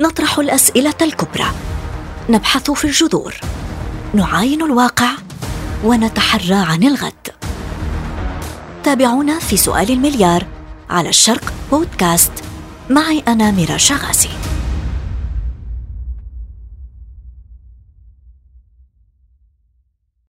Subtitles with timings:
[0.00, 1.46] نطرح الأسئلة الكبرى.
[2.28, 3.34] نبحث في الجذور.
[4.14, 5.10] نعاين الواقع.
[5.84, 7.28] ونتحرى عن الغد.
[8.84, 10.46] تابعونا في سؤال المليار
[10.90, 12.32] على الشرق بودكاست.
[12.90, 14.30] معي أنا ميرا شغاسي